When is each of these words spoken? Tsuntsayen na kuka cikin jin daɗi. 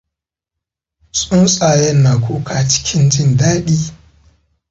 Tsuntsayen 1.15 1.97
na 2.03 2.13
kuka 2.23 2.55
cikin 2.69 3.03
jin 3.13 3.31
daɗi. 3.39 3.77